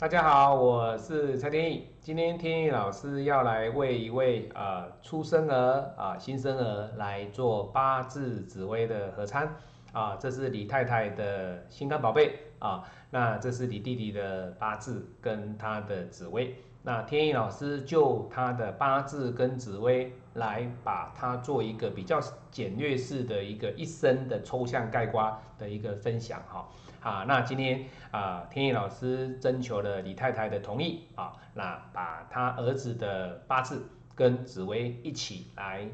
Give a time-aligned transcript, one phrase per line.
[0.00, 1.86] 大家好，我是蔡天意。
[2.00, 9.54] 今天天意老师要来为一位呃出生儿啊新生儿来做八字紫微的合参
[9.92, 16.56] 啊，这是李太太的心肝宝贝啊，那这是李弟弟的八字跟他的紫微。
[16.82, 22.18] 那天意老师就他的八字跟紫微来把它做一个比较
[22.50, 26.66] 简略式的一个一生的抽象概括的一个分享哈。
[27.00, 35.88] 啊，那今天啊，天意老师征求了李太太的同意啊，那把他儿子的八字跟紫薇一起来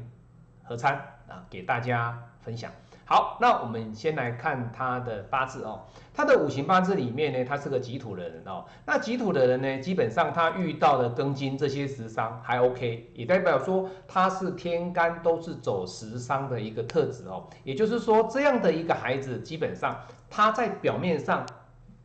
[0.67, 0.95] 合参
[1.27, 2.71] 啊，给大家分享。
[3.09, 5.85] 好，那我们先来看他的八字哦。
[6.13, 8.65] 他的五行八字里面呢，他是个己土的人哦。
[8.85, 17.47] 那己土的人呢，基本上他遇到的庚金这些食伤还 OK，也代表说他是天干都是走食伤的一个特质哦。
[17.63, 19.97] 也就是说，这样的一个孩子，基本上
[20.29, 21.45] 他在表面上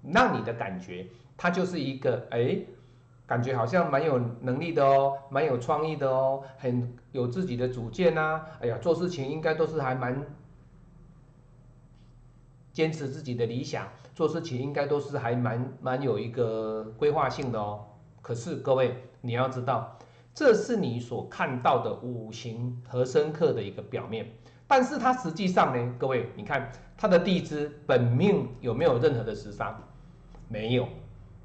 [0.04, 2.58] 让你的感觉，他就是一个哎，
[3.32, 8.42] 感觉好像蛮有能力的哦，蛮有创意的哦，很有自己的主见呐。
[8.60, 10.22] 哎呀，做事情应该都是还蛮。
[12.74, 17.86] 坚持自己的理想，做事情应该都是还蛮蛮有一个规划性的哦。
[18.20, 19.96] 可是各位，你要知道，
[20.34, 24.26] 这是你所看到的五行和生克的一个表面，
[24.66, 29.82] 但是它实际上呢，各位，你看它的地支本命有没有任何的食伤？
[30.48, 30.86] 没有。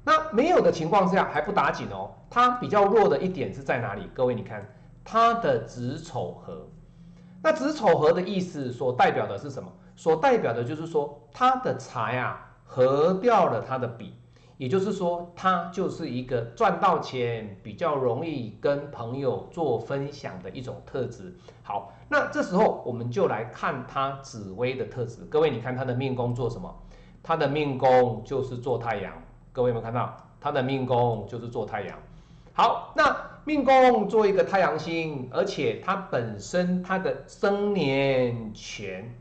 [0.08, 4.08] 那没有的情况下还不打紧哦，它比较弱的一点是在哪里？
[4.14, 4.66] 各位，你看
[5.04, 6.66] 它的子丑合。
[7.42, 9.70] 那子丑合的意思所代表的是什么？
[9.94, 14.14] 所代表的就是说，他的财啊合掉了他的比，
[14.56, 21.36] 也就是说，他就是一个赚到钱比较容易跟朋友做分享的一种特质。
[21.62, 25.26] 好，那这时候我们就来看他紫薇的特质。
[25.26, 26.74] 各位，你看他的命宫做什么？
[27.22, 29.12] 他的命宫就是做太阳。
[29.52, 30.16] 各位有没有看到？
[30.40, 31.98] 他的命宫就是做太阳。
[32.52, 39.12] 好，那命宫做一个太阳星，而且它本身它的生年权。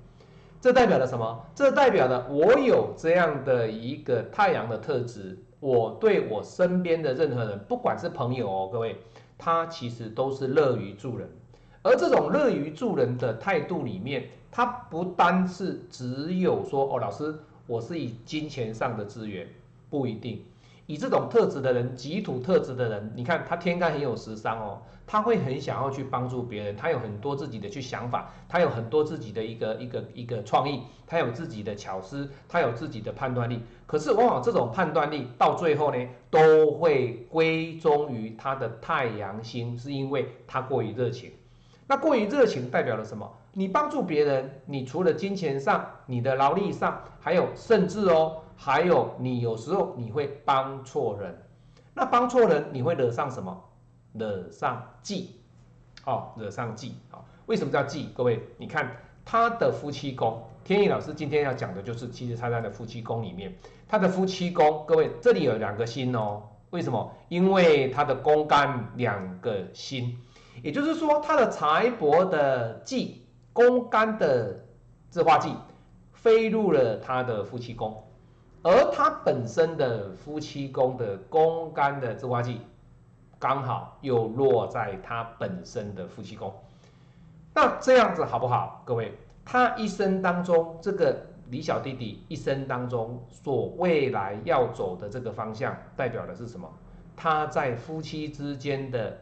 [0.60, 1.46] 这代表了什么？
[1.56, 8.98] 这代表了我有这样的一个太阳的特质，我对我身边的任何人，不管是朋友哦，各位，
[9.38, 11.30] 他其实都是乐于助人。
[11.84, 17.34] 而这种乐于助人的态度里面，他不单是只有说哦，老师，
[17.66, 19.48] 我是以金钱上的资源，
[19.90, 20.44] 不一定。
[20.86, 33.60] 以这种特质的人，己土特质的人，你看他天干很有食伤哦，他会很想要去帮助别人，他有很多自己的去想法，他有很多自己的一个一个一个创意，他有自己的巧思，他有自己的判断力。
[33.86, 41.34] 可是往往这种判断力到最后呢，都会归宗于他的太阳星，是因为他过于热情。
[41.86, 43.30] 那过于热情代表了什么？
[43.52, 48.44] 你帮助别人，你除了金钱上、你的劳力上，还有甚至哦。
[48.60, 51.44] 还有，你有时候你会帮错人，
[51.94, 53.64] 那帮错人你会惹上什么？
[54.14, 55.36] 惹上忌，
[56.06, 58.10] 哦，惹上忌，哦，为什么叫忌？
[58.16, 63.56] 各位，你看他的夫妻宫，天意老师今天要讲的就是其实他在的夫妻宫里面，
[63.88, 66.42] 他的夫妻宫，各位这里有两个心哦，
[66.72, 67.14] 为什么？
[67.30, 70.18] 因为他的宫干两个心，
[70.64, 74.66] 也就是说他的财帛的忌，宫干的
[75.12, 75.54] 自化忌
[76.14, 78.04] 飞入了他的夫妻宫。
[78.70, 82.60] 而他本身的夫妻宫的宫干的自化忌，
[83.40, 86.54] 刚好又落在他本身的夫妻宫，
[87.54, 88.82] 那这样子好不好？
[88.84, 89.14] 各位，
[89.46, 96.70] 他一生当中，这个李小弟弟一生当中所未来要走的这个方向，代表的是什么？
[97.16, 99.18] 他在夫妻之间的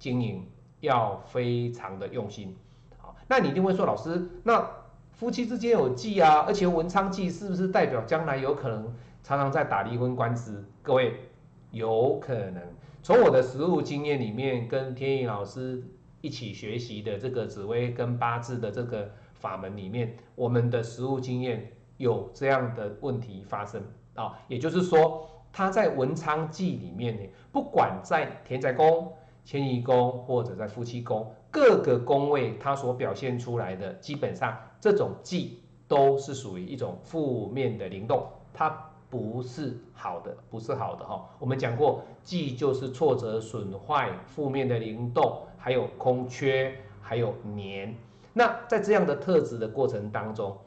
[0.00, 2.58] 经营要非常的用心。
[2.98, 4.68] 好，那你一定会说，老师，那？
[5.14, 8.92] 夫妻之间有忌啊，而且文昌忌是不是代表将来有可能
[9.22, 10.64] 常常在打离婚官司？
[10.82, 11.14] 各位，
[11.70, 12.60] 有可能。
[13.02, 15.82] 从我的实务经验里面，跟天意老师
[16.20, 23.82] 一起学习的这个紫薇跟八字的这个法门里面，我们的实务经验有这样的问题发生
[24.14, 24.38] 啊。
[24.48, 27.22] 也就是说，他在文昌忌里面呢，
[27.52, 29.12] 不管在田宅宫、
[29.44, 34.58] 迁移宫或者在夫妻宫各个宫位，它所表现出来的基本上。
[34.80, 38.68] 这种忌都是属于一种负面的灵动，它
[39.08, 41.30] 不是好的，不是好的哈。
[41.38, 47.94] 我们讲过，忌就是挫折、损坏、负面的灵动，还有空缺，还有年。
[48.32, 50.58] 那在这样的特质的过程当中，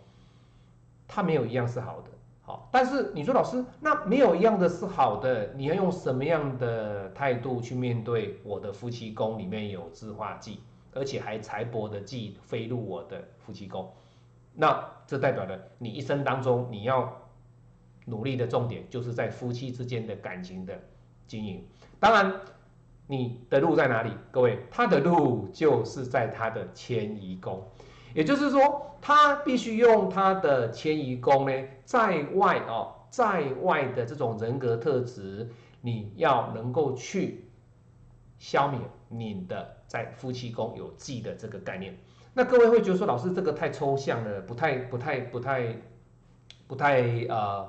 [1.06, 2.12] 它没有一样是好的。
[2.44, 10.62] 好，但是你说老师，那没有一样的是好的，你要用什么样的态度去面对我的夫妻宫里面有自化忌，
[10.94, 13.92] 而且还财帛的忌飞入我的夫妻宫？
[14.54, 17.22] 那这代表了你一生当中你要
[18.06, 20.80] 努力的重点就是在夫妻之间的感情的
[21.28, 21.63] 经营。
[22.00, 22.42] 当然，
[23.06, 24.12] 你的路在哪里？
[24.31, 27.63] 各位，他的路就是在他的迁移宫，
[28.13, 35.50] 也就是说，他必须用他的迁移宫呢，在外哦，在外的这种人格特质，
[35.81, 37.45] 你要能够去
[38.38, 41.98] 消灭你的在夫妻宫有忌的这个概念。
[42.33, 45.75] 那各位会觉得说，老师这个太抽象了，不太、不太、不太、
[46.68, 47.68] 不太呃，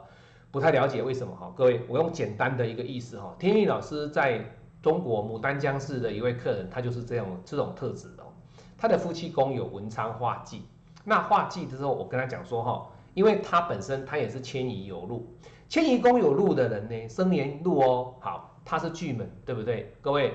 [0.51, 1.53] 不太了解为什么哈？
[1.57, 4.45] 各位，我用简单的一个意思哈，天意老师在
[4.83, 8.33] 中国牡丹江市的一位客人，他就是这样这种特质哦。
[8.77, 10.63] 他的夫妻宫有文昌化忌，
[11.05, 15.27] 那化忌的时候，我跟他讲说哈，因为他本身他也是迁移有路，
[15.69, 19.95] 迁移宫有路的人呢，生年路哦，好，他是巨门，对不对？
[20.01, 20.35] 各位，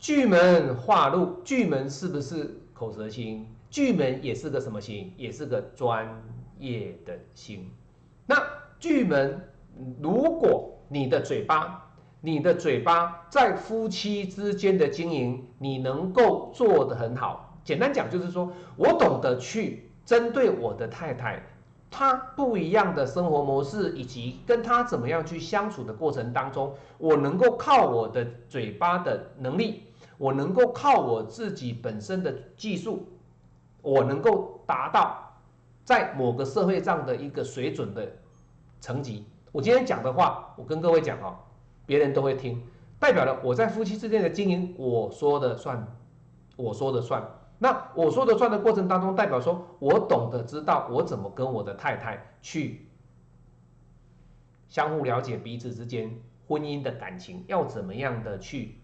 [0.00, 2.56] 巨门化禄，巨门是不是？
[2.72, 5.12] 口舌心，巨门也是个什么心？
[5.18, 6.08] 也是个专
[6.58, 7.70] 业的心。
[8.24, 8.42] 那
[8.78, 9.38] 巨门，
[10.00, 11.86] 如果你的嘴巴，
[12.22, 17.60] 你的嘴巴在夫妻之间的经营，你能够做得很好。
[17.62, 21.42] 简单讲就是说，我懂得去针对我的太太，
[21.90, 29.82] 她不一样的生活模式，以及跟她怎么样去相处的过程当中，我能够靠我的嘴巴的能力。
[30.20, 33.08] 我能够靠我自己本身的技术，
[33.80, 35.32] 我能够达到
[35.82, 38.06] 在某个社会上的一个水准的
[38.82, 39.24] 层级。
[39.50, 41.38] 我今天讲的话，我跟各位讲哦，
[41.86, 42.62] 别人都会听，
[42.98, 45.96] 代表了我在夫妻之间的经营，我说的算，
[46.54, 47.26] 我说的算。
[47.58, 52.90] 那我说的算的过程当中，代表说我懂得知道我怎么跟我的太太去
[54.68, 56.14] 相互了解彼此之间
[56.46, 58.79] 婚姻的感情，要怎么样的去。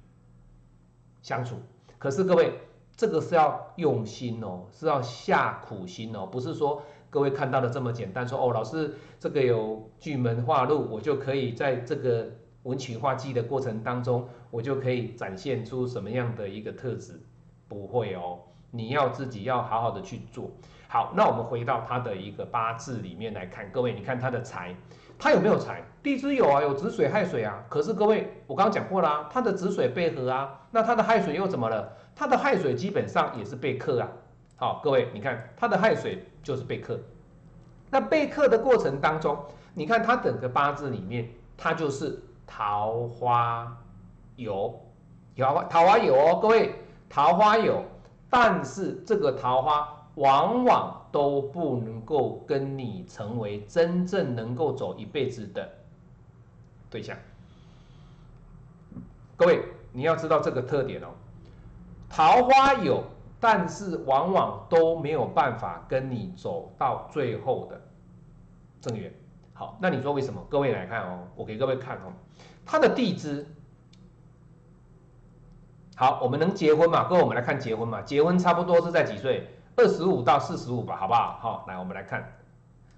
[1.27, 1.57] 相处，
[1.99, 2.53] 可是各位，
[2.97, 6.81] 这个是要用心哦，是要下苦心哦，不是说
[7.11, 8.25] 各位看到的这么简单。
[8.29, 12.29] 说哦，老师，这个有巨门化禄，我就可以在这个
[12.63, 17.21] 文曲化忌的过程当中，我就可以展现出什么样的一个特质？
[17.67, 18.39] 不会哦，
[18.77, 20.51] 你要自己要好好的去做。
[20.89, 24.75] 好，那我们回到他的一个八字里面来看，各位，你看他的财。
[25.19, 25.83] 他有没有财？
[26.03, 27.65] 地支有啊，有子水、亥水啊。
[27.71, 31.91] 可是各位，我刚刚讲过啦，他的子水被合啊，那他的亥水又怎么了？
[32.15, 34.09] 他的亥水基本上也是被克啊。
[34.57, 37.01] 好，各位，你看他的亥水就是被克。
[37.91, 39.39] 那被克的过程当中，
[39.73, 43.75] 你看他整个八字里面，他就是桃花
[44.37, 44.79] 有，
[45.35, 46.75] 有桃花有哦，各位，
[47.09, 47.83] 桃花有，
[48.31, 51.03] 但是这个桃花往往。
[51.13, 55.67] 都不能够跟你成为真正能够走一辈子的
[56.91, 57.17] 对象。
[59.35, 61.07] 各位，你要知道这个特点哦。
[62.11, 63.03] 桃花有，
[63.41, 67.81] 但是往往都没有办法跟你走到最后的
[68.83, 69.11] 正缘。
[69.55, 70.45] 好，那你说为什么？
[70.51, 72.13] 各位来看哦，我给各位看哦，
[72.67, 73.47] 他的地支。
[75.99, 77.05] 好，我们能结婚嘛？
[77.05, 78.03] 各位，我们来看结婚嘛？
[78.03, 79.49] 结婚差不多是在几岁？
[79.77, 81.39] 二十五到四十五吧，好不好？
[81.41, 82.35] 好，来我们来看，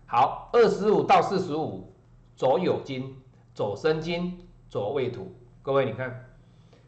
[0.07, 1.95] 好，二十五到四十五，
[2.35, 3.17] 左有金，
[3.55, 5.33] 左申金，左未土。
[5.63, 6.25] 各位，你看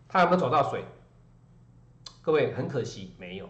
[0.08, 0.84] 他有没有走到水？
[2.22, 3.48] 各位，很可惜没有。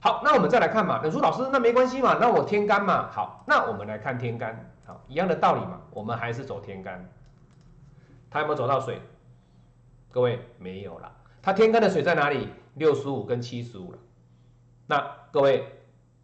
[0.00, 1.00] 好，那我们再来看嘛。
[1.02, 3.08] 冷叔老师，那没关系嘛，那我天干嘛？
[3.12, 4.72] 好，那我们来看天干。
[4.84, 7.08] 好，一样的道理嘛，我们还是走天干。
[8.28, 9.00] 他有没有走到水？
[10.10, 11.12] 各位，没有了。
[11.42, 12.48] 他天干的水在哪里？
[12.74, 13.98] 六十五跟七十五了。
[14.86, 15.66] 那各位，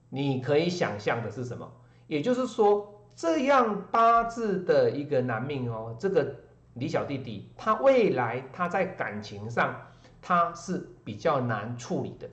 [0.09, 1.71] 你可以想象的是什么？
[2.07, 6.37] 也就是说，这样八字的一个男命哦，这个
[6.75, 9.75] 李小弟弟，他未来他在感情上
[10.23, 12.29] 他是比较难处理的。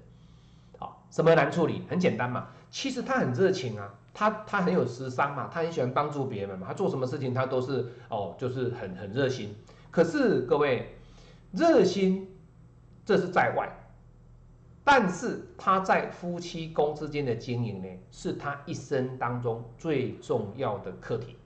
[0.77, 1.81] 好，什么难处理？
[1.89, 9.55] 很简单嘛，其实他很热情啊，他他很有时商嘛，他很喜欢帮助别人嘛，他做什么事情他都是哦，就是很很热心。
[9.89, 10.95] 可是各位，
[11.51, 12.27] 热心
[13.05, 13.69] 这是在外。
[14.83, 21.37] 但是他在夫妻宫之间的经营呢，是他一生当中最重要的课题，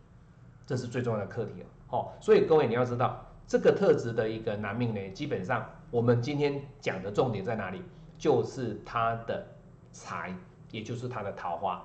[0.65, 1.65] 这是最重要的课题哦。
[1.87, 7.81] 好，所以各位你要知道，这个特质的一个男命呢，基本上我们今天讲的重点在哪里？
[8.17, 9.47] 就是他的
[9.93, 10.35] 财，
[10.71, 11.81] 也就是他的桃花。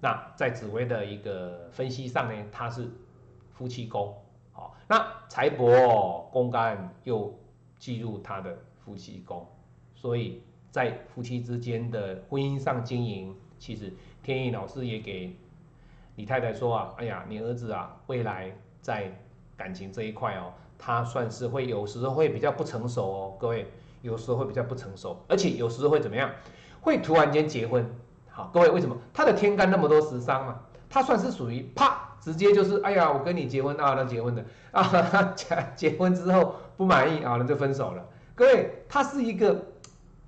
[0.00, 2.90] 那在紫薇的一个分析上呢，他是
[3.52, 4.16] 夫妻宫，
[4.52, 7.38] 好，那财帛宫干又
[7.78, 9.46] 进入他的夫妻宫，
[9.94, 10.42] 所以。
[10.74, 13.92] 在夫妻之间的婚姻上经营，其实
[14.24, 15.36] 天意老师也给
[16.16, 18.50] 李太太说啊，哎呀，你儿子啊，未来
[18.80, 19.16] 在
[19.56, 23.68] 感情这一块哦，他算是会有时候会比较不成熟哦，各位，
[24.02, 26.28] 有时候会比较不成熟，而且有时候会怎么样？
[26.80, 27.88] 会突然间结婚。
[28.28, 28.96] 好，各位为什么？
[29.12, 30.60] 他的天干那么多食伤嘛，
[30.90, 38.04] 他算是属于啪直接就是哎呀，我跟你结婚啊，那结婚的啊，结 结婚之后不满意啊，那就分手了。
[38.36, 39.64] 各位，他是一个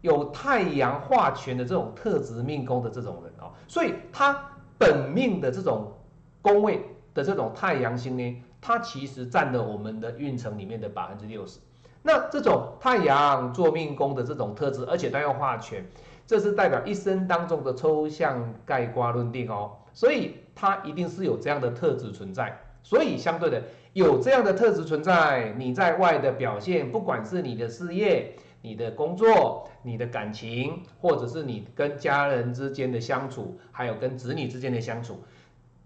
[0.00, 4.48] 有太阳化权的这种特质命宫的这种人哦，所以他
[4.78, 5.92] 本命的这种
[6.40, 6.80] 宫位
[7.12, 11.58] 的这种太阳星呢，它其实占了我们的运程里面的百分之六十。
[12.02, 15.84] 那这种太阳做命宫的这种特质，而且它要化权，
[16.25, 22.56] 这是代表一生当中的抽象概括论定哦，所以它一定是有这样的特质存在。
[22.86, 23.64] 所以相对的，
[23.94, 35.24] 有这样的特质存在，你在外的表现，不管是你的事业、你的工作、你的感情，或者是你跟家人之间的相处，还有跟子女之间的相处，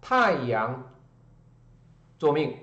[0.02, 0.90] 太阳
[2.18, 2.54] 做命。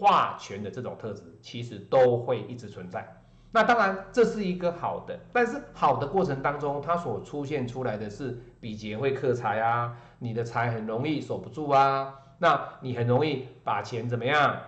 [0.00, 3.20] 化权的这种特质，其实都会一直存在。
[3.50, 14.60] 那当然，这是一个好的，但是好的过程当中，它所出现出来的是比劫会克财啊，你的财很容易守不住啊，那你很容易把钱怎么样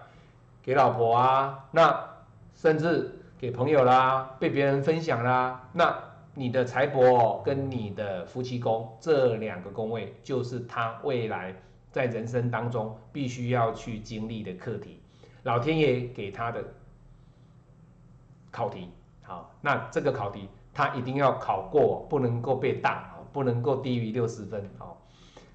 [0.63, 2.09] 给老婆啊，那
[2.55, 5.97] 甚至给朋友啦，被别人分享啦，那
[6.35, 11.55] 你的财帛跟你的夫妻宫这两个宫位，就是他未来
[11.91, 15.01] 在人生当中必须要去经历的课题。
[15.43, 16.63] 老天爷给他的
[18.51, 18.91] 考题，
[19.23, 25.01] 好，那这个考题他一定要考过，不能够被挡，不能够低于六十分，好，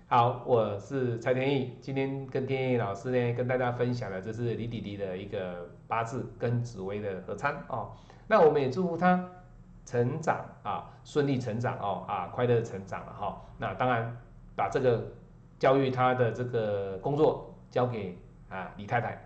[0.08, 7.90] 好，我是蔡天意，今天跟天意老师呢，跟大家分享的这是李弟弟的一个八字跟紫薇的合参哦，
[8.28, 9.28] 那我们也祝福他
[9.84, 14.16] 成长啊，顺利成长哦，啊，快乐成长了哈，那当然
[14.56, 15.04] 把这个
[15.58, 18.16] 教育他的这个工作交给
[18.48, 19.20] 啊李太太。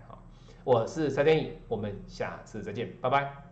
[0.64, 3.49] 我是蔡天宇，我们下次再见，拜拜。